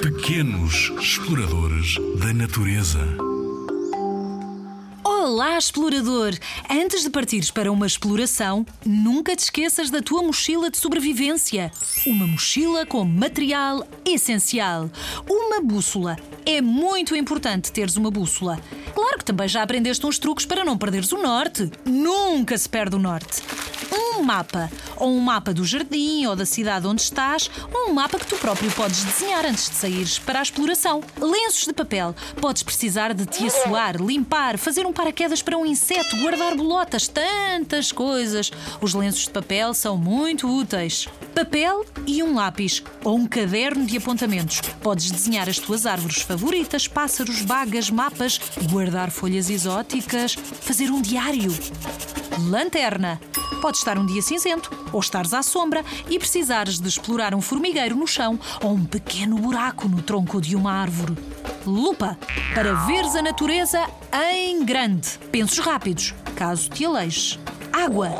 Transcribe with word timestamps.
Pequenos 0.00 0.92
exploradores 1.00 1.96
da 2.18 2.32
natureza. 2.32 3.00
Olá, 5.02 5.56
explorador! 5.56 6.34
Antes 6.70 7.02
de 7.02 7.10
partires 7.10 7.50
para 7.50 7.72
uma 7.72 7.86
exploração, 7.86 8.66
nunca 8.84 9.34
te 9.34 9.40
esqueças 9.40 9.90
da 9.90 10.02
tua 10.02 10.22
mochila 10.22 10.70
de 10.70 10.78
sobrevivência. 10.78 11.70
Uma 12.06 12.26
mochila 12.26 12.84
com 12.84 13.04
material 13.04 13.86
essencial. 14.04 14.90
Uma 15.28 15.60
bússola. 15.60 16.16
É 16.44 16.60
muito 16.60 17.16
importante 17.16 17.72
teres 17.72 17.96
uma 17.96 18.10
bússola. 18.10 18.60
Claro 18.94 19.18
que 19.18 19.24
também 19.24 19.48
já 19.48 19.62
aprendeste 19.62 20.06
uns 20.06 20.18
truques 20.18 20.44
para 20.46 20.64
não 20.64 20.76
perderes 20.76 21.12
o 21.12 21.22
norte. 21.22 21.70
Nunca 21.84 22.56
se 22.58 22.68
perde 22.68 22.96
o 22.96 22.98
norte 22.98 23.42
um 24.16 24.22
mapa, 24.22 24.70
ou 24.96 25.10
um 25.10 25.20
mapa 25.20 25.52
do 25.52 25.64
jardim 25.64 26.26
ou 26.26 26.36
da 26.36 26.46
cidade 26.46 26.86
onde 26.86 27.02
estás, 27.02 27.50
ou 27.72 27.90
um 27.90 27.94
mapa 27.94 28.18
que 28.18 28.26
tu 28.26 28.36
próprio 28.36 28.70
podes 28.72 29.04
desenhar 29.04 29.44
antes 29.44 29.68
de 29.68 29.76
saíres 29.76 30.18
para 30.18 30.38
a 30.38 30.42
exploração. 30.42 31.02
Lenços 31.20 31.64
de 31.64 31.72
papel. 31.72 32.14
Podes 32.40 32.62
precisar 32.62 33.12
de 33.12 33.26
te 33.26 33.46
assoar, 33.46 33.96
limpar, 33.96 34.58
fazer 34.58 34.86
um 34.86 34.92
paraquedas 34.92 35.42
para 35.42 35.56
um 35.56 35.66
inseto, 35.66 36.16
guardar 36.18 36.54
bolotas, 36.54 37.08
tantas 37.08 37.92
coisas. 37.92 38.50
Os 38.80 38.94
lenços 38.94 39.24
de 39.24 39.30
papel 39.30 39.74
são 39.74 39.96
muito 39.96 40.48
úteis. 40.48 41.08
Papel 41.34 41.84
e 42.06 42.22
um 42.22 42.34
lápis 42.34 42.82
ou 43.02 43.16
um 43.16 43.26
caderno 43.26 43.86
de 43.86 43.96
apontamentos. 43.96 44.60
Podes 44.80 45.10
desenhar 45.10 45.48
as 45.48 45.58
tuas 45.58 45.86
árvores 45.86 46.22
favoritas, 46.22 46.86
pássaros, 46.86 47.42
bagas, 47.42 47.90
mapas, 47.90 48.40
guardar 48.70 49.10
folhas 49.10 49.50
exóticas, 49.50 50.34
fazer 50.34 50.90
um 50.90 51.02
diário. 51.02 51.52
Lanterna. 52.38 53.20
Pode 53.64 53.78
estar 53.78 53.98
um 53.98 54.04
dia 54.04 54.20
cinzento, 54.20 54.70
ou 54.92 55.00
estares 55.00 55.32
à 55.32 55.42
sombra 55.42 55.82
e 56.10 56.18
precisares 56.18 56.78
de 56.78 56.86
explorar 56.86 57.34
um 57.34 57.40
formigueiro 57.40 57.96
no 57.96 58.06
chão 58.06 58.38
ou 58.62 58.74
um 58.74 58.84
pequeno 58.84 59.38
buraco 59.38 59.88
no 59.88 60.02
tronco 60.02 60.38
de 60.38 60.54
uma 60.54 60.70
árvore. 60.70 61.16
Lupa, 61.64 62.18
para 62.54 62.74
veres 62.84 63.16
a 63.16 63.22
natureza 63.22 63.82
em 64.34 64.62
grande. 64.66 65.18
Pensos 65.32 65.60
rápidos, 65.60 66.14
caso 66.36 66.68
te 66.68 66.84
aleijes. 66.84 67.38
Água, 67.72 68.10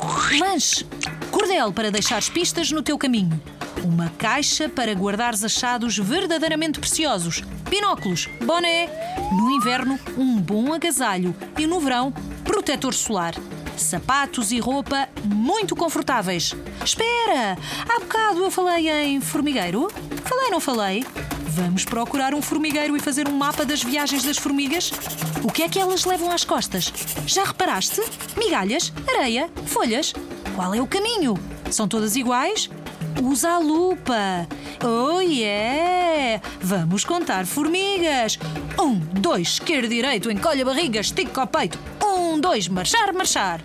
lanche, 0.41 0.87
cordel 1.31 1.75
para 1.75 1.91
deixares 1.91 2.31
pistas 2.31 2.73
no 2.73 2.83
teu 2.83 2.97
caminho. 2.97 3.39
Uma 3.85 4.09
caixa 4.17 4.67
para 4.67 4.95
guardares 4.95 5.45
achados 5.45 5.99
verdadeiramente 5.99 6.81
preciosos. 6.81 7.43
Binóculos, 7.69 8.31
boné. 8.47 8.89
No 9.31 9.51
inverno, 9.51 10.01
um 10.17 10.41
bom 10.41 10.73
agasalho. 10.73 11.37
E 11.59 11.67
no 11.67 11.81
verão, 11.81 12.15
protetor 12.55 12.95
solar 12.95 13.35
sapatos 13.77 14.53
e 14.53 14.61
roupa 14.61 15.09
muito 15.25 15.75
confortáveis. 15.75 16.55
Espera! 16.85 17.59
Há 17.89 17.99
bocado 17.99 18.45
eu 18.45 18.51
falei 18.51 18.89
em 18.89 19.21
formigueiro? 19.21 19.91
Falei, 20.25 20.51
não 20.51 20.61
falei? 20.61 21.05
Vamos 21.49 21.85
procurar 21.85 22.33
um 22.33 22.41
formigueiro 22.41 22.97
e 22.97 23.01
fazer 23.01 23.29
um 23.29 23.37
mapa 23.37 23.65
das 23.65 23.83
viagens 23.83 24.23
das 24.23 24.39
formigas? 24.39 24.93
O 25.43 25.51
que 25.51 25.65
é 25.65 25.69
que 25.69 25.81
elas 25.81 26.05
levam 26.05 26.31
às 26.31 26.45
costas? 26.45 26.93
Já 27.27 27.43
reparaste? 27.43 28.01
Migalhas, 28.37 28.93
areia, 29.09 29.51
folhas. 29.67 30.13
Qual 30.55 30.73
é 30.73 30.81
o 30.81 30.87
caminho? 30.87 31.35
São 31.73 31.89
todas 31.89 32.15
iguais? 32.15 32.71
Usa 33.21 33.51
a 33.51 33.59
lupa. 33.59 34.47
Oh 34.81 35.21
yeah! 35.21 36.41
Vamos 36.61 37.05
contar 37.05 37.47
formigas. 37.47 38.39
Um, 38.81 38.95
dois, 39.21 39.49
esquerdo, 39.49 39.89
direito, 39.89 40.31
encolhe 40.31 40.63
a 40.63 40.65
barriga, 40.65 41.01
estica 41.01 41.43
o 41.43 41.47
peito. 41.49 41.79
Um, 42.35 42.41
dois, 42.41 42.69
marchar, 42.69 43.13
marchar. 43.13 43.61